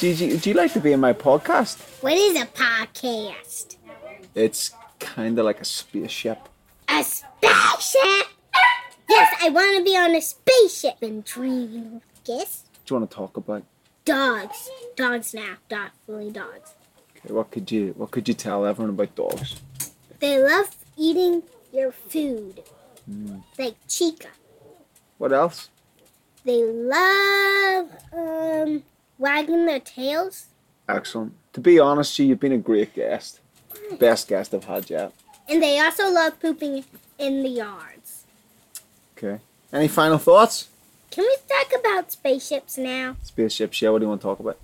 Do 0.00 0.08
you, 0.08 0.38
do 0.38 0.48
you 0.48 0.56
like 0.56 0.72
to 0.72 0.80
be 0.80 0.92
in 0.92 1.00
my 1.00 1.12
podcast? 1.12 1.78
What 2.02 2.14
is 2.14 2.40
a 2.40 2.46
podcast? 2.46 3.76
It's 4.34 4.70
kind 4.98 5.38
of 5.38 5.44
like 5.44 5.60
a 5.60 5.64
spaceship. 5.66 6.48
A 6.88 7.04
spaceship? 7.04 8.28
Yes, 9.10 9.34
I 9.42 9.50
want 9.50 9.76
to 9.76 9.84
be 9.84 9.94
on 9.98 10.14
a 10.14 10.22
spaceship 10.22 11.02
and 11.02 11.22
dream. 11.22 12.00
Guess? 12.24 12.64
Do 12.86 12.94
you 12.94 12.98
want 12.98 13.10
to 13.10 13.14
talk 13.14 13.36
about? 13.36 13.62
Dogs. 14.06 14.70
Dogs 14.96 15.34
now. 15.34 15.56
Dog, 15.68 15.90
fully 16.06 16.30
dogs. 16.30 16.72
Okay, 17.18 17.34
what 17.34 17.50
could 17.50 17.70
you 17.70 17.92
what 17.98 18.10
could 18.10 18.26
you 18.26 18.32
tell 18.32 18.64
everyone 18.64 18.94
about 18.94 19.14
dogs? 19.14 19.60
They 20.18 20.42
love 20.42 20.74
eating 20.96 21.42
your 21.74 21.92
food. 21.92 22.62
Like 23.58 23.76
Chica. 23.86 24.28
What 25.18 25.34
else? 25.34 25.68
They 26.46 26.64
love 26.64 27.90
um 28.14 28.82
wagging 29.20 29.66
their 29.66 29.78
tails. 29.78 30.46
Excellent. 30.88 31.34
To 31.52 31.60
be 31.60 31.78
honest, 31.78 32.18
you, 32.18 32.26
you've 32.26 32.40
been 32.40 32.52
a 32.52 32.58
great 32.58 32.94
guest. 32.94 33.40
Best 33.98 34.26
guest 34.26 34.54
I've 34.54 34.64
had 34.64 34.90
yet. 34.90 35.12
And 35.48 35.62
they 35.62 35.78
also 35.78 36.10
love 36.10 36.40
pooping 36.40 36.84
in 37.18 37.42
the 37.42 37.48
yards. 37.48 38.24
Okay. 39.16 39.40
Any 39.72 39.88
final 39.88 40.18
thoughts? 40.18 40.68
Can 41.10 41.24
we 41.24 41.36
talk 41.48 41.80
about 41.80 42.12
spaceships 42.12 42.78
now? 42.78 43.16
Spaceships, 43.22 43.82
yeah. 43.82 43.90
What 43.90 43.98
do 43.98 44.04
you 44.04 44.08
want 44.08 44.20
to 44.20 44.26
talk 44.26 44.40
about? 44.40 44.58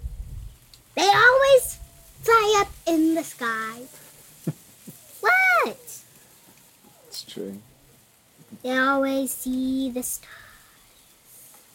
They 0.95 1.09
always 1.09 1.79
fly 2.23 2.57
up 2.61 2.73
in 2.87 3.15
the 3.15 3.23
sky. 3.23 3.83
what? 5.21 5.77
It's 7.09 7.23
true. 7.23 7.59
They 8.63 8.77
always 8.77 9.33
see 9.33 9.91
the 9.91 10.03
stars. 10.03 10.33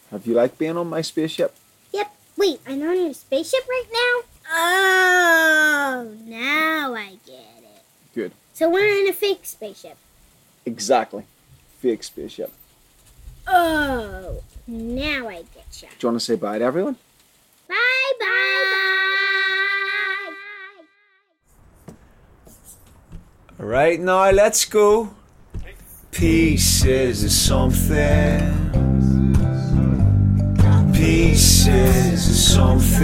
Have 0.10 0.26
you 0.26 0.34
liked 0.34 0.58
being 0.58 0.78
on 0.78 0.90
my 0.90 1.02
spaceship? 1.02 1.56
Yep. 1.94 2.14
Wait, 2.38 2.60
I'm 2.68 2.82
on 2.82 2.96
your 2.96 3.14
spaceship 3.14 3.68
right 3.68 3.86
now? 3.92 4.28
Oh, 4.54 6.16
now 6.26 6.94
I 6.94 7.18
get 7.26 7.64
it. 7.64 7.84
Good. 8.14 8.32
So 8.54 8.70
we're 8.70 9.02
in 9.02 9.08
a 9.08 9.14
fake 9.14 9.46
spaceship. 9.46 9.98
Exactly. 10.66 11.26
Fake 11.80 12.04
spaceship. 12.04 12.52
Oh, 13.48 14.44
now 14.68 15.28
I 15.28 15.44
get 15.54 15.82
you. 15.82 15.88
Do 15.88 15.96
you 16.00 16.10
want 16.10 16.20
to 16.20 16.26
say 16.26 16.36
bye 16.36 16.60
to 16.60 16.66
everyone? 16.66 16.96
Bye 17.68 17.76
bye. 18.20 18.28
Bye. 21.88 21.94
All 23.60 23.66
right, 23.66 24.00
now 24.00 24.30
let's 24.32 24.66
go. 24.66 25.14
Pieces 26.12 27.24
of 27.24 27.32
something. 27.32 28.81
Pieces 31.02 32.30
of 32.30 32.36
something. 32.36 33.02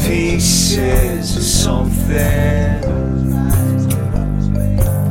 Pieces 0.00 1.36
of 1.36 1.42
something. 1.44 2.84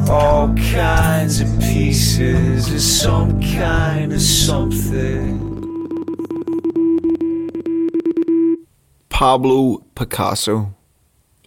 All 0.10 0.54
kinds 0.56 1.40
of 1.40 1.48
pieces 1.62 2.70
of 2.70 2.82
some 2.82 3.42
kind 3.42 4.12
of 4.12 4.20
something. 4.20 5.40
Pablo 9.08 9.86
Picasso. 9.96 10.76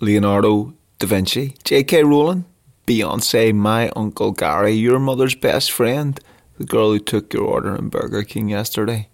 Leonardo 0.01 0.73
da 0.99 1.07
Vinci, 1.07 1.57
J.K. 1.63 2.05
Rowling, 2.05 2.47
Beyonce, 2.87 3.55
my 3.55 3.91
Uncle 3.95 4.33
Gary, 4.33 4.73
your 4.73 4.99
mother's 4.99 5.35
best 5.35 5.71
friend, 5.71 6.19
the 6.61 6.67
girl 6.67 6.93
who 6.93 6.99
took 6.99 7.33
your 7.33 7.45
order 7.45 7.75
in 7.75 7.89
Burger 7.89 8.23
King 8.23 8.51
yesterday. 8.51 9.09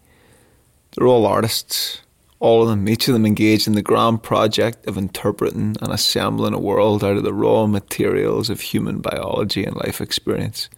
They're 0.91 1.06
all 1.06 1.25
artists, 1.25 2.00
all 2.41 2.64
of 2.64 2.69
them, 2.69 2.89
each 2.89 3.06
of 3.06 3.14
them 3.14 3.25
engaged 3.25 3.69
in 3.69 3.75
the 3.75 3.83
grand 3.83 4.25
project 4.25 4.84
of 4.89 4.98
interpreting 4.98 5.77
and 5.80 5.92
assembling 5.92 6.55
a 6.55 6.58
world 6.58 7.05
out 7.05 7.17
of 7.17 7.22
the 7.22 7.33
raw 7.33 7.69
materials 7.69 8.50
of 8.50 8.61
human 8.61 8.98
biology 8.98 9.64
and 9.64 9.77
life 9.77 10.01
experience. 10.01 10.68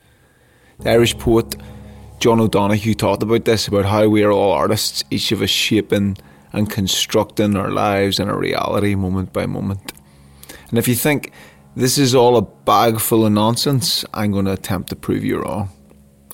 The 0.81 0.91
Irish 0.91 1.17
poet 1.17 1.57
John 2.21 2.39
O'Donohue 2.39 2.95
talked 2.95 3.23
about 3.23 3.47
this, 3.47 3.67
about 3.67 3.87
how 3.87 4.09
we 4.09 4.23
are 4.23 4.33
all 4.33 4.53
artists, 4.53 5.05
each 5.11 5.33
of 5.33 5.41
us 5.41 5.49
shaping 5.49 6.19
and 6.53 6.69
constructing 6.69 7.57
our 7.57 7.71
lives 7.71 8.19
and 8.19 8.31
our 8.31 8.39
reality 8.39 8.95
moment 8.95 9.33
by 9.33 9.47
moment. 9.47 9.95
And 10.69 10.79
if 10.79 10.87
you 10.87 10.97
think 10.97 11.33
this 11.75 11.97
is 11.97 12.15
all 12.15 12.37
a 12.37 12.43
bag 12.43 13.01
full 13.01 13.25
of 13.25 13.33
nonsense, 13.33 14.05
I'm 14.13 14.33
going 14.33 14.45
to 14.45 14.53
attempt 14.53 14.91
to 14.91 14.97
prove 14.97 15.25
you 15.25 15.41
wrong. 15.41 15.71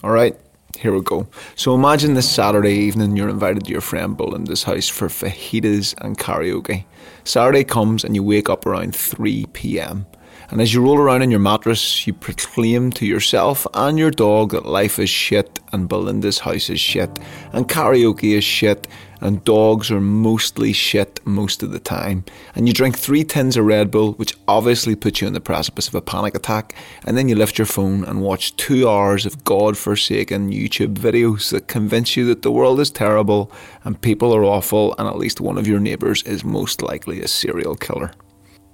All 0.04 0.10
right, 0.10 0.38
here 0.76 0.92
we 0.92 1.00
go. 1.00 1.26
So 1.56 1.74
imagine 1.74 2.12
this 2.12 2.30
Saturday 2.30 2.74
evening 2.74 3.16
you're 3.16 3.30
invited 3.30 3.64
to 3.64 3.72
your 3.72 3.80
friend 3.80 4.14
Belinda's 4.14 4.64
house 4.64 4.86
for 4.86 5.08
fajitas 5.08 5.94
and 5.96 6.18
karaoke. 6.18 6.84
Saturday 7.24 7.64
comes 7.64 8.04
and 8.04 8.14
you 8.14 8.22
wake 8.22 8.50
up 8.50 8.66
around 8.66 8.94
3 8.94 9.46
pm. 9.54 10.04
And 10.50 10.60
as 10.60 10.74
you 10.74 10.82
roll 10.82 10.98
around 10.98 11.22
in 11.22 11.30
your 11.30 11.40
mattress, 11.40 12.06
you 12.06 12.12
proclaim 12.12 12.90
to 12.92 13.06
yourself 13.06 13.66
and 13.72 13.98
your 13.98 14.10
dog 14.10 14.50
that 14.50 14.66
life 14.66 14.98
is 14.98 15.08
shit 15.08 15.58
and 15.72 15.88
Belinda's 15.88 16.40
house 16.40 16.68
is 16.68 16.80
shit 16.80 17.18
and 17.54 17.66
karaoke 17.66 18.36
is 18.36 18.44
shit 18.44 18.86
and 19.24 19.42
dogs 19.44 19.90
are 19.90 20.00
mostly 20.00 20.72
shit 20.72 21.18
most 21.26 21.62
of 21.62 21.72
the 21.72 21.80
time. 21.80 22.24
And 22.54 22.68
you 22.68 22.74
drink 22.74 22.96
three 22.96 23.24
tins 23.24 23.56
of 23.56 23.64
Red 23.64 23.90
Bull, 23.90 24.12
which 24.12 24.36
obviously 24.46 24.94
puts 24.94 25.20
you 25.20 25.26
on 25.26 25.32
the 25.32 25.40
precipice 25.40 25.88
of 25.88 25.94
a 25.94 26.00
panic 26.02 26.34
attack, 26.34 26.74
and 27.04 27.16
then 27.16 27.28
you 27.28 27.34
lift 27.34 27.58
your 27.58 27.66
phone 27.66 28.04
and 28.04 28.20
watch 28.22 28.54
two 28.56 28.88
hours 28.88 29.26
of 29.26 29.42
god-forsaken 29.42 30.50
YouTube 30.50 30.94
videos 30.94 31.50
that 31.50 31.66
convince 31.66 32.16
you 32.16 32.24
that 32.26 32.42
the 32.42 32.52
world 32.52 32.78
is 32.78 32.90
terrible 32.90 33.50
and 33.82 34.00
people 34.00 34.34
are 34.34 34.44
awful 34.44 34.94
and 34.98 35.08
at 35.08 35.18
least 35.18 35.40
one 35.40 35.58
of 35.58 35.66
your 35.66 35.80
neighbours 35.80 36.22
is 36.24 36.44
most 36.44 36.82
likely 36.82 37.20
a 37.20 37.28
serial 37.28 37.74
killer. 37.74 38.12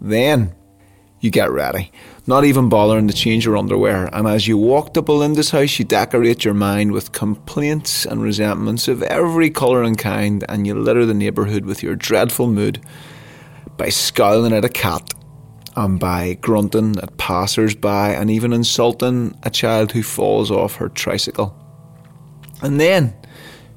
Then 0.01 0.55
you 1.21 1.31
get 1.31 1.51
ready, 1.51 1.93
not 2.27 2.45
even 2.45 2.69
bothering 2.69 3.07
to 3.07 3.15
change 3.15 3.45
your 3.45 3.57
underwear, 3.57 4.09
and 4.13 4.27
as 4.27 4.49
you 4.49 4.57
walk 4.57 4.95
to 4.95 5.03
Belinda's 5.03 5.51
house, 5.51 5.79
you 5.79 5.85
decorate 5.85 6.45
your 6.45 6.55
mind 6.55 6.93
with 6.93 7.13
complaints 7.13 8.07
and 8.07 8.23
resentments 8.23 8.89
of 8.89 9.03
every 9.03 9.51
colour 9.51 9.83
and 9.83 9.99
kind, 9.99 10.45
and 10.49 10.67
you 10.67 10.75
litter 10.75 11.05
the 11.05 11.15
neighbourhood 11.15 11.67
with 11.67 11.83
your 11.83 11.95
dreadful 11.95 12.47
mood 12.47 12.81
by 13.77 13.91
scowling 13.91 14.53
at 14.53 14.65
a 14.65 14.69
cat 14.69 15.13
and 15.77 16.01
by 16.01 16.35
grunting 16.41 16.97
at 16.99 17.17
passers 17.17 17.75
by 17.75 18.11
and 18.11 18.31
even 18.31 18.53
insulting 18.53 19.39
a 19.43 19.51
child 19.51 19.93
who 19.93 20.03
falls 20.03 20.51
off 20.51 20.75
her 20.77 20.89
tricycle. 20.89 21.57
And 22.63 22.81
then, 22.81 23.15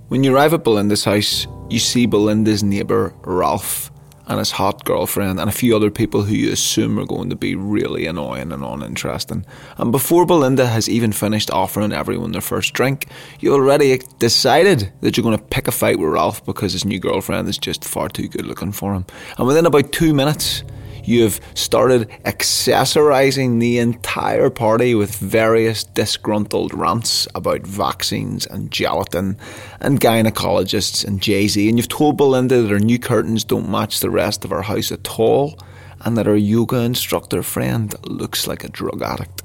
when 0.08 0.24
you 0.24 0.36
arrive 0.36 0.54
at 0.54 0.64
Belinda's 0.64 1.06
house, 1.06 1.48
you 1.70 1.80
see 1.80 2.06
Belinda's 2.06 2.64
neighbour, 2.64 3.14
Ralph, 3.24 3.93
and 4.28 4.40
his 4.40 4.52
hot 4.52 4.86
girlfriend, 4.86 5.40
and 5.40 5.50
a 5.50 5.54
few 5.54 5.76
other 5.76 5.92
people 5.92 6.24
who 6.24 6.34
you 6.34 6.52
assume 6.52 7.00
are 7.00 7.06
going 7.06 7.30
to 7.30 7.36
be 7.36 7.56
really 7.56 8.06
annoying 8.06 8.52
and 8.52 8.64
uninteresting. 8.64 9.46
And 9.78 9.92
before 9.92 10.26
Belinda 10.26 10.68
has 10.68 10.88
even 10.90 11.12
finished 11.12 11.52
offering 11.52 11.92
everyone 11.92 12.32
their 12.32 12.42
first 12.42 12.74
drink, 12.74 13.08
you 13.40 13.54
already 13.54 14.00
decided 14.20 14.92
that 15.02 15.18
you're 15.18 15.24
going 15.24 15.38
to 15.38 15.44
pick 15.44 15.68
a 15.68 15.72
fight 15.72 16.00
with 16.00 16.10
Ralph 16.10 16.46
because 16.46 16.74
his 16.74 16.86
new 16.86 17.00
girlfriend 17.00 17.48
is 17.48 17.58
just 17.58 17.84
far 17.84 18.10
too 18.10 18.28
good 18.28 18.46
looking 18.46 18.72
for 18.72 18.94
him. 18.94 19.06
And 19.38 19.48
within 19.48 19.66
about 19.66 19.92
two 19.92 20.14
minutes, 20.14 20.64
you 21.04 21.24
have 21.24 21.40
started 21.54 22.10
accessorizing 22.26 23.60
the 23.60 23.78
entire 23.80 24.50
party 24.50 24.96
with 24.96 25.16
various 25.16 25.84
disgruntled 25.84 26.74
rants 26.74 27.28
about 27.36 27.62
vaccines 27.62 28.46
and 28.46 28.72
gelatin 28.72 29.38
and 29.80 30.00
gynecologists 30.00 31.06
and 31.06 31.22
Jay 31.22 31.48
Z. 31.48 31.68
And 31.68 31.78
you've 31.78 31.90
told 31.90 32.18
Belinda 32.18 32.62
that 32.62 32.72
her 32.72 32.80
new 32.80 33.00
curtains 33.00 33.44
don't 33.44 33.70
match 33.70 34.00
the 34.00 34.10
rest 34.10 34.46
of 34.46 34.52
her 34.52 34.62
house 34.62 34.92
at 34.92 35.20
all 35.20 35.58
and 36.02 36.18
that 36.18 36.26
her 36.26 36.36
yoga 36.36 36.78
instructor 36.78 37.44
friend 37.44 37.94
looks 38.06 38.48
like 38.48 38.64
a 38.64 38.70
drug 38.70 39.02
addict. 39.02 39.44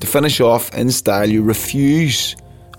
To 0.00 0.06
finish 0.06 0.40
off 0.40 0.74
in 0.74 0.90
style, 0.90 1.28
you 1.28 1.42
refuse 1.42 2.34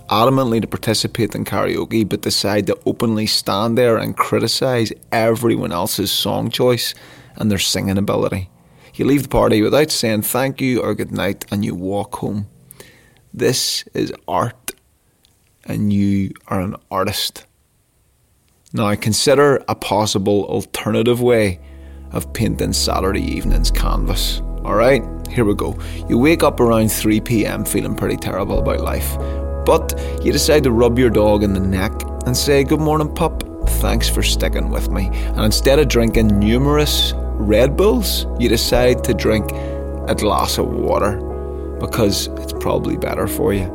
adamantly 0.10 0.62
to 0.62 0.68
participate 0.68 1.34
in 1.34 1.46
karaoke 1.46 2.08
but 2.08 2.22
decide 2.22 2.68
to 2.68 2.78
openly 2.86 3.26
stand 3.26 3.78
there 3.78 3.98
and 3.98 4.18
criticise 4.18 4.92
everyone 5.12 5.72
else's 5.72 6.12
song 6.12 6.50
choice 6.50 6.94
and 7.36 7.52
their 7.52 7.60
singing 7.60 7.98
ability. 7.98 8.50
You 8.96 9.06
leave 9.06 9.24
the 9.24 9.30
party 9.30 9.62
without 9.62 9.90
saying 9.90 10.22
thank 10.22 10.62
you 10.62 10.82
or 10.82 10.94
good 10.94 11.12
night 11.12 11.46
and 11.52 11.66
you 11.66 11.74
walk 11.74 12.18
home. 12.18 12.48
This 13.34 13.84
is 13.96 14.14
art, 14.28 14.72
and 15.66 15.92
you 15.92 16.34
are 16.48 16.62
an 16.62 16.76
artist. 16.92 17.48
Now 18.74 18.94
consider 18.96 19.64
a 19.68 19.74
possible 19.74 20.46
alternative 20.46 21.22
way 21.22 21.60
of 22.12 22.32
painting 22.34 22.74
Saturday 22.74 23.24
evening's 23.24 23.72
canvas. 23.72 24.42
Alright, 24.64 25.04
here 25.28 25.46
we 25.46 25.56
go. 25.56 25.78
You 26.08 26.20
wake 26.20 26.44
up 26.44 26.60
around 26.60 26.92
3 26.92 27.20
pm 27.22 27.66
feeling 27.66 27.96
pretty 27.96 28.18
terrible 28.18 28.60
about 28.60 28.82
life, 28.82 29.18
but 29.66 30.00
you 30.24 30.32
decide 30.32 30.64
to 30.64 30.72
rub 30.72 31.00
your 31.00 31.10
dog 31.10 31.44
in 31.44 31.54
the 31.54 31.60
neck 31.60 31.92
and 32.26 32.38
say, 32.38 32.64
Good 32.64 32.80
morning, 32.82 33.14
pup. 33.14 33.44
Thanks 33.82 34.10
for 34.10 34.22
sticking 34.22 34.70
with 34.70 34.90
me. 34.90 35.08
And 35.08 35.42
instead 35.42 35.80
of 35.80 35.88
drinking 35.88 36.40
numerous 36.40 37.14
Red 37.48 37.76
Bulls, 37.76 38.26
you 38.40 38.50
decide 38.50 39.04
to 39.04 39.14
drink 39.14 39.52
a 40.08 40.16
glass 40.16 40.58
of 40.58 40.68
water 40.68 41.18
because 41.80 42.28
it's 42.28 42.54
probably 42.54 42.98
better 42.98 43.28
for 43.28 43.54
you. 43.54 43.70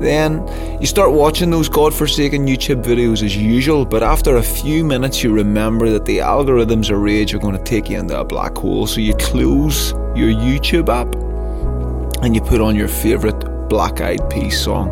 Then 0.00 0.46
you 0.80 0.86
start 0.86 1.12
watching 1.12 1.50
those 1.50 1.68
godforsaken 1.68 2.46
YouTube 2.46 2.82
videos 2.82 3.22
as 3.22 3.36
usual, 3.36 3.84
but 3.84 4.02
after 4.02 4.36
a 4.36 4.42
few 4.42 4.84
minutes 4.84 5.22
you 5.22 5.32
remember 5.32 5.88
that 5.90 6.04
the 6.04 6.18
algorithms 6.18 6.90
of 6.90 7.00
rage 7.00 7.32
are 7.34 7.38
going 7.38 7.56
to 7.56 7.62
take 7.62 7.88
you 7.88 7.98
into 7.98 8.18
a 8.18 8.24
black 8.24 8.56
hole, 8.56 8.86
so 8.86 9.00
you 9.00 9.14
close 9.14 9.92
your 10.16 10.30
YouTube 10.30 10.88
app 10.88 11.14
and 12.24 12.34
you 12.34 12.40
put 12.40 12.60
on 12.60 12.74
your 12.74 12.88
favourite 12.88 13.38
Black 13.68 14.00
Eyed 14.00 14.28
Peas 14.30 14.60
song 14.60 14.90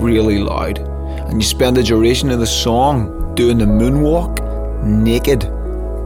really 0.00 0.38
loud, 0.38 0.78
and 0.78 1.40
you 1.40 1.46
spend 1.46 1.76
the 1.76 1.82
duration 1.82 2.30
of 2.30 2.38
the 2.38 2.46
song 2.46 3.34
doing 3.34 3.58
the 3.58 3.64
moonwalk 3.64 4.42
naked 4.84 5.44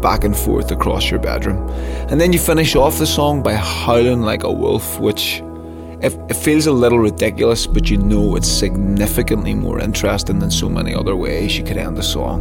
back 0.00 0.24
and 0.24 0.36
forth 0.36 0.70
across 0.70 1.10
your 1.10 1.20
bedroom. 1.20 1.68
And 2.08 2.20
then 2.20 2.32
you 2.32 2.38
finish 2.38 2.74
off 2.74 2.98
the 2.98 3.06
song 3.06 3.42
by 3.42 3.54
howling 3.54 4.22
like 4.22 4.42
a 4.42 4.52
wolf, 4.52 4.98
which 4.98 5.42
it, 6.02 6.14
it 6.30 6.34
feels 6.34 6.66
a 6.66 6.72
little 6.72 6.98
ridiculous, 6.98 7.66
but 7.66 7.90
you 7.90 7.98
know 7.98 8.34
it's 8.36 8.48
significantly 8.48 9.54
more 9.54 9.80
interesting 9.80 10.38
than 10.38 10.50
so 10.50 10.68
many 10.68 10.94
other 10.94 11.14
ways 11.14 11.58
you 11.58 11.64
could 11.64 11.76
end 11.76 11.98
a 11.98 12.02
song. 12.02 12.40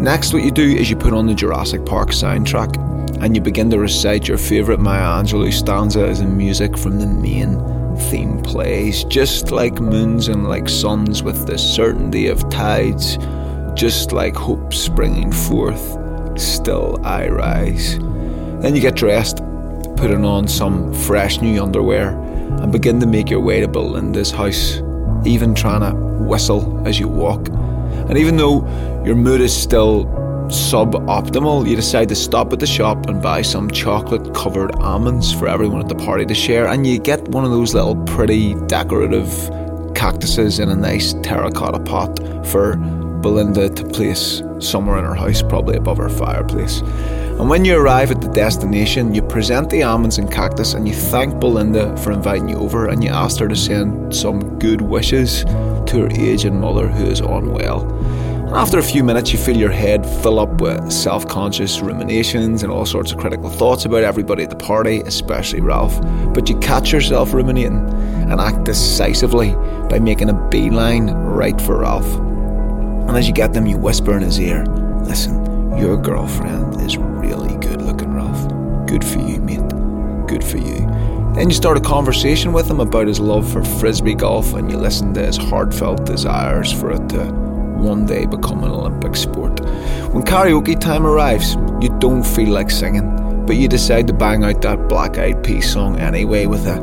Next, 0.00 0.32
what 0.32 0.44
you 0.44 0.52
do 0.52 0.62
is 0.62 0.88
you 0.88 0.96
put 0.96 1.12
on 1.12 1.26
the 1.26 1.34
Jurassic 1.34 1.84
Park 1.84 2.10
soundtrack 2.10 2.76
and 3.22 3.34
you 3.34 3.42
begin 3.42 3.70
to 3.70 3.78
recite 3.78 4.28
your 4.28 4.38
favourite 4.38 4.78
Maya 4.78 5.22
Angelou 5.22 5.52
stanza 5.52 6.06
as 6.06 6.20
in 6.20 6.36
music 6.36 6.78
from 6.78 7.00
the 7.00 7.06
main 7.06 7.58
theme 8.10 8.40
plays, 8.42 9.04
just 9.04 9.50
like 9.50 9.80
moons 9.80 10.28
and 10.28 10.48
like 10.48 10.68
suns 10.68 11.22
with 11.22 11.46
the 11.46 11.58
certainty 11.58 12.28
of 12.28 12.48
tides, 12.50 13.18
just 13.74 14.12
like 14.12 14.36
hope 14.36 14.72
springing 14.72 15.32
forth 15.32 16.05
still 16.38 16.98
I 17.04 17.28
rise. 17.28 17.98
Then 17.98 18.74
you 18.74 18.80
get 18.80 18.94
dressed, 18.94 19.38
putting 19.96 20.24
on 20.24 20.48
some 20.48 20.92
fresh 20.92 21.40
new 21.40 21.62
underwear, 21.62 22.10
and 22.10 22.72
begin 22.72 23.00
to 23.00 23.06
make 23.06 23.30
your 23.30 23.40
way 23.40 23.60
to 23.60 23.68
Belinda's 23.68 24.30
house, 24.30 24.80
even 25.24 25.54
trying 25.54 25.80
to 25.80 25.94
whistle 26.24 26.86
as 26.86 26.98
you 26.98 27.08
walk. 27.08 27.48
And 27.48 28.16
even 28.16 28.36
though 28.36 28.66
your 29.04 29.16
mood 29.16 29.40
is 29.40 29.56
still 29.56 30.06
suboptimal, 30.46 31.68
you 31.68 31.76
decide 31.76 32.08
to 32.08 32.14
stop 32.14 32.52
at 32.52 32.60
the 32.60 32.66
shop 32.66 33.08
and 33.08 33.20
buy 33.20 33.42
some 33.42 33.70
chocolate 33.70 34.34
covered 34.34 34.74
almonds 34.76 35.32
for 35.32 35.48
everyone 35.48 35.80
at 35.80 35.88
the 35.88 35.94
party 35.94 36.24
to 36.26 36.34
share, 36.34 36.66
and 36.68 36.86
you 36.86 36.98
get 36.98 37.20
one 37.28 37.44
of 37.44 37.50
those 37.50 37.74
little 37.74 37.96
pretty 38.04 38.54
decorative 38.66 39.28
cactuses 39.94 40.58
in 40.58 40.68
a 40.68 40.76
nice 40.76 41.14
terracotta 41.22 41.80
pot 41.80 42.18
for 42.46 42.76
Belinda 43.22 43.68
to 43.70 43.84
place 43.86 44.42
somewhere 44.58 44.98
in 44.98 45.04
her 45.04 45.14
house, 45.14 45.42
probably 45.42 45.76
above 45.76 45.98
her 45.98 46.08
fireplace. 46.08 46.80
And 47.38 47.50
when 47.50 47.66
you 47.66 47.76
arrive 47.76 48.10
at 48.10 48.22
the 48.22 48.28
destination, 48.28 49.14
you 49.14 49.20
present 49.20 49.68
the 49.68 49.82
almonds 49.82 50.16
and 50.16 50.32
cactus 50.32 50.72
and 50.72 50.88
you 50.88 50.94
thank 50.94 51.38
Belinda 51.38 51.94
for 51.98 52.10
inviting 52.10 52.48
you 52.48 52.56
over 52.56 52.88
and 52.88 53.04
you 53.04 53.10
ask 53.10 53.38
her 53.40 53.48
to 53.48 53.56
send 53.56 54.14
some 54.14 54.58
good 54.58 54.80
wishes 54.80 55.44
to 55.44 56.00
her 56.00 56.08
aged 56.12 56.52
mother 56.52 56.88
who 56.88 57.04
is 57.04 57.20
unwell. 57.20 57.82
And 58.46 58.54
after 58.54 58.78
a 58.78 58.82
few 58.82 59.02
minutes, 59.04 59.32
you 59.32 59.38
feel 59.38 59.56
your 59.56 59.72
head 59.72 60.06
fill 60.22 60.38
up 60.38 60.60
with 60.60 60.90
self 60.90 61.28
conscious 61.28 61.80
ruminations 61.80 62.62
and 62.62 62.72
all 62.72 62.86
sorts 62.86 63.12
of 63.12 63.18
critical 63.18 63.50
thoughts 63.50 63.84
about 63.84 64.04
everybody 64.04 64.44
at 64.44 64.50
the 64.50 64.56
party, 64.56 65.00
especially 65.00 65.60
Ralph. 65.60 66.00
But 66.32 66.48
you 66.48 66.56
catch 66.60 66.92
yourself 66.92 67.34
ruminating 67.34 67.86
and 68.30 68.40
act 68.40 68.64
decisively 68.64 69.50
by 69.90 69.98
making 69.98 70.30
a 70.30 70.48
beeline 70.48 71.10
right 71.10 71.60
for 71.60 71.80
Ralph. 71.80 72.25
And 73.08 73.16
as 73.16 73.26
you 73.28 73.32
get 73.32 73.52
them, 73.52 73.66
you 73.66 73.76
whisper 73.76 74.16
in 74.16 74.22
his 74.22 74.40
ear, 74.40 74.64
Listen, 75.04 75.78
your 75.78 75.96
girlfriend 75.96 76.80
is 76.80 76.96
really 76.96 77.56
good 77.58 77.80
looking, 77.80 78.12
Ralph. 78.12 78.86
Good 78.88 79.04
for 79.04 79.20
you, 79.20 79.40
mate. 79.40 79.68
Good 80.26 80.42
for 80.42 80.58
you. 80.58 80.84
Then 81.36 81.48
you 81.48 81.54
start 81.54 81.76
a 81.76 81.80
conversation 81.80 82.52
with 82.52 82.68
him 82.68 82.80
about 82.80 83.06
his 83.06 83.20
love 83.20 83.50
for 83.52 83.62
frisbee 83.62 84.14
golf 84.14 84.54
and 84.54 84.70
you 84.70 84.78
listen 84.78 85.14
to 85.14 85.24
his 85.24 85.36
heartfelt 85.36 86.04
desires 86.06 86.72
for 86.72 86.90
it 86.90 87.08
to 87.10 87.24
one 87.76 88.06
day 88.06 88.26
become 88.26 88.64
an 88.64 88.70
Olympic 88.70 89.14
sport. 89.14 89.60
When 90.10 90.24
karaoke 90.24 90.80
time 90.80 91.06
arrives, 91.06 91.54
you 91.80 91.96
don't 92.00 92.24
feel 92.24 92.48
like 92.48 92.70
singing, 92.70 93.44
but 93.46 93.56
you 93.56 93.68
decide 93.68 94.06
to 94.08 94.12
bang 94.12 94.44
out 94.44 94.62
that 94.62 94.88
Black 94.88 95.18
Eyed 95.18 95.44
Peas 95.44 95.70
song 95.72 96.00
anyway 96.00 96.46
with 96.46 96.66
a 96.66 96.80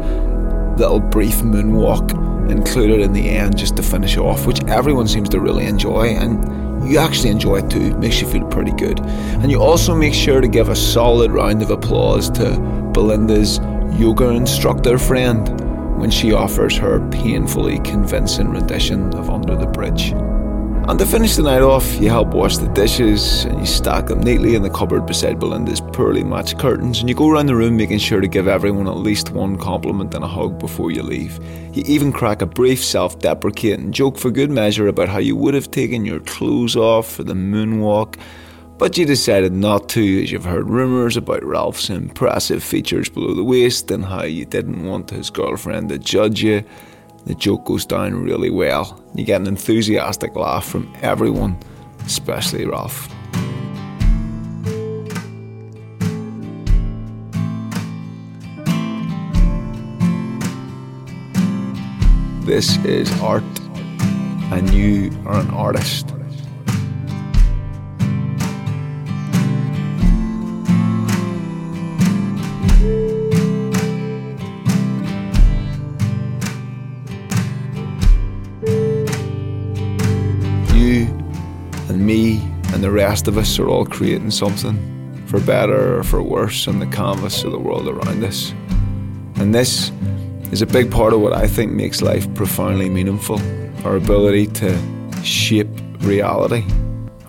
little 0.78 1.00
brief 1.00 1.38
moonwalk 1.38 2.33
included 2.50 3.00
in 3.02 3.14
the 3.14 3.30
end 3.30 3.58
just 3.58 3.76
to 3.78 3.84
finish 3.84 4.18
off, 4.18 4.46
which 4.46 4.64
everyone 4.66 5.08
seems 5.08 5.30
to 5.30 5.40
really 5.40 5.66
enjoy, 5.66 6.08
and 6.08 6.90
you 6.90 6.98
actually 6.98 7.30
enjoy 7.30 7.58
it 7.58 7.70
too. 7.70 7.98
Makes 7.98 8.22
you 8.22 8.28
feel 8.28 8.46
pretty 8.48 8.74
good. 8.74 9.00
And 9.00 9.50
you 9.50 9.62
also 9.62 9.96
make 9.96 10.14
sure 10.14 10.42
to 10.42 10.48
give 10.48 10.70
a 10.70 10.76
solid 10.76 11.32
round 11.32 11.62
of 11.62 11.72
applause 11.72 12.30
to 12.32 12.60
Belinda's 12.94 13.60
yoga 14.00 14.30
instructor 14.30 14.98
friend 14.98 15.60
when 16.00 16.12
she 16.12 16.34
offers 16.34 16.76
her 16.78 17.08
painfully 17.10 17.80
convincing 17.80 18.50
rendition 18.50 19.14
of 19.14 19.30
Under 19.30 19.56
the 19.56 19.68
Bridge. 19.68 20.14
And 20.86 21.00
to 21.00 21.06
finish 21.06 21.38
the 21.38 21.44
night 21.44 21.62
off, 21.62 21.96
you 22.02 22.10
help 22.10 22.34
wash 22.34 22.58
the 22.58 22.68
dishes 22.68 23.46
and 23.46 23.58
you 23.58 23.66
stack 23.66 24.08
them 24.08 24.20
neatly 24.20 24.56
in 24.56 24.64
the 24.64 24.70
cupboard 24.70 25.06
beside 25.06 25.40
Belinda's 25.40 25.80
poorly 25.80 26.26
matched 26.26 26.60
curtains. 26.60 27.00
And 27.00 27.08
you 27.08 27.16
go 27.16 27.30
around 27.30 27.46
the 27.46 27.56
room 27.56 27.78
making 27.78 28.00
sure 28.00 28.20
to 28.20 28.28
give 28.28 28.50
everyone 28.50 28.90
at 28.90 28.98
least 28.98 29.30
one 29.30 29.58
compliment 29.58 30.14
and 30.14 30.26
a 30.26 30.28
hug 30.28 30.60
before 30.60 30.92
you 30.92 31.02
leave. 31.02 31.40
You 31.74 31.84
even 31.86 32.12
crack 32.12 32.42
a 32.42 32.46
brief 32.46 32.84
self 32.84 33.18
deprecating 33.20 33.94
joke 33.94 34.18
for 34.18 34.30
good 34.30 34.52
measure 34.52 34.90
about 34.90 35.08
how 35.08 35.20
you 35.20 35.38
would 35.38 35.54
have 35.54 35.72
taken 35.72 36.04
your 36.04 36.20
clothes 36.20 36.76
off 36.76 37.10
for 37.10 37.24
the 37.24 37.34
moonwalk. 37.34 38.20
But 38.78 38.98
you 38.98 39.06
decided 39.06 39.54
not 39.54 39.88
to, 39.90 40.24
as 40.24 40.34
you've 40.34 40.44
heard 40.44 40.70
rumours 40.70 41.16
about 41.16 41.46
Ralph's 41.46 41.90
impressive 41.90 42.62
features 42.62 43.08
below 43.08 43.34
the 43.34 43.44
waist 43.44 43.90
and 43.90 44.04
how 44.04 44.24
you 44.24 44.44
didn't 44.44 44.86
want 44.86 45.12
his 45.12 45.30
girlfriend 45.30 45.90
to 45.90 45.98
judge 45.98 46.44
you 46.44 46.66
the 47.26 47.36
joke 47.36 47.66
goes 47.66 47.86
down 47.86 48.24
really 48.24 48.50
well. 48.50 49.02
You 49.16 49.24
get 49.24 49.42
an 49.42 49.48
enthusiastic 49.48 50.36
laugh 50.36 50.66
from 50.66 50.94
everyone, 51.02 51.58
especially 52.06 52.66
Ralph. 52.66 53.10
This 62.46 62.78
is 62.86 63.10
art, 63.22 63.44
and 64.52 64.70
you 64.74 65.12
are 65.26 65.40
an 65.40 65.50
artist. 65.52 66.13
The 82.84 82.92
rest 82.92 83.30
of 83.30 83.38
us 83.38 83.58
are 83.60 83.70
all 83.70 83.86
creating 83.86 84.30
something, 84.30 84.76
for 85.28 85.40
better 85.40 86.00
or 86.00 86.04
for 86.04 86.22
worse, 86.22 86.68
on 86.68 86.80
the 86.80 86.88
canvas 86.88 87.46
of 87.46 87.54
the 87.54 87.58
world 87.58 87.88
around 87.88 88.22
us. 88.26 88.54
And 89.36 89.56
this 89.56 89.90
is 90.52 90.62
a 90.62 90.66
big 90.66 90.92
part 90.92 91.14
of 91.14 91.22
what 91.22 91.32
I 91.32 91.48
think 91.48 91.72
makes 91.72 92.02
life 92.02 92.32
profoundly 92.36 92.90
meaningful 92.90 93.40
our 93.86 93.96
ability 93.96 94.48
to 94.48 95.24
shape 95.24 95.70
reality, 96.00 96.66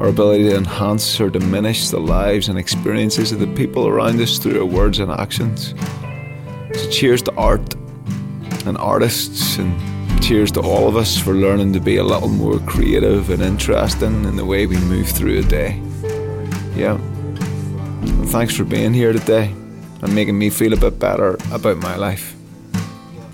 our 0.01 0.09
ability 0.09 0.51
to 0.51 0.57
enhance 0.57 1.21
or 1.21 1.31
diminish 1.31 1.89
the 1.91 2.01
lives 2.01 2.49
and 2.49 2.59
experiences 2.59 3.31
of 3.31 3.39
the 3.39 3.47
people 3.55 3.87
around 3.87 4.21
us 4.21 4.39
through 4.39 4.59
our 4.59 4.67
words 4.67 4.99
and 4.99 5.13
actions. 5.13 5.73
So, 6.75 6.91
cheers 6.91 7.23
to 7.23 7.35
art 7.37 7.75
and 8.67 8.77
artists 8.79 9.57
and 9.59 9.94
cheers 10.25 10.51
to 10.51 10.61
all 10.61 10.89
of 10.89 10.97
us 10.97 11.19
for 11.19 11.35
learning 11.35 11.75
to 11.75 11.81
be 11.81 11.99
a 11.99 12.03
little 12.03 12.31
more 12.31 12.59
creative 12.61 13.29
and 13.29 13.43
interesting 13.43 14.25
in 14.25 14.37
the 14.37 14.45
way 14.45 14.65
we 14.65 14.79
move 14.79 15.07
through 15.07 15.39
a 15.39 15.43
day. 15.43 15.79
Yeah. 16.75 16.95
And 16.95 18.29
thanks 18.31 18.57
for 18.57 18.65
being 18.65 18.95
here 18.95 19.13
today 19.13 19.55
and 20.01 20.15
making 20.15 20.39
me 20.39 20.49
feel 20.49 20.73
a 20.73 20.79
bit 20.79 20.99
better 20.99 21.37
about 21.53 21.77
my 21.77 21.97
life. 21.97 22.35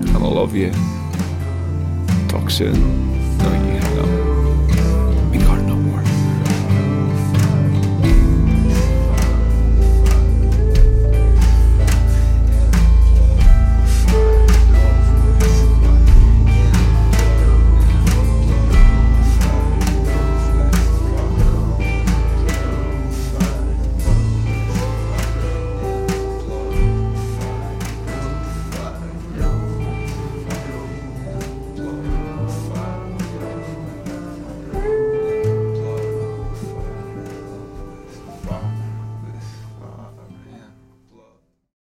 And 0.00 0.16
I 0.16 0.18
love 0.18 0.56
you. 0.56 0.72
Talk 2.28 2.50
soon. 2.50 3.10